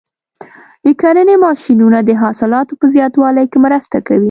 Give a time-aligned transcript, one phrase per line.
[0.85, 4.19] د کرنې ماشینونه د حاصلاتو په زیاتوالي کې مرسته کوي.